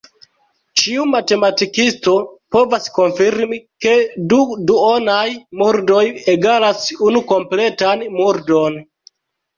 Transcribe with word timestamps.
Ĉiu 0.83 1.03
matematikisto 1.09 2.13
povas 2.55 2.87
konfirmi 2.95 3.59
ke 3.85 3.93
du 4.33 4.39
duonaj 4.71 5.27
murdoj 5.61 6.03
egalas 6.37 6.89
unu 7.11 7.23
kompletan 7.35 8.07
murdon. 8.19 8.81